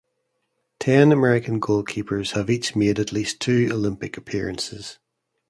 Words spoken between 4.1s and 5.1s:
appearances.